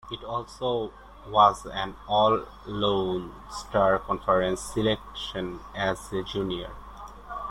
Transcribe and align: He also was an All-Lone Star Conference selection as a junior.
He 0.09 0.17
also 0.25 0.91
was 1.27 1.63
an 1.67 1.95
All-Lone 2.07 3.31
Star 3.51 3.99
Conference 3.99 4.59
selection 4.59 5.59
as 5.75 6.11
a 6.11 6.23
junior. 6.23 6.71